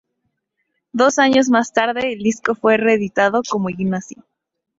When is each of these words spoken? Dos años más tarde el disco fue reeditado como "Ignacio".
Dos 0.93 1.19
años 1.19 1.47
más 1.49 1.73
tarde 1.73 2.13
el 2.13 2.23
disco 2.23 2.55
fue 2.55 2.75
reeditado 2.77 3.43
como 3.47 3.69
"Ignacio". 3.69 4.25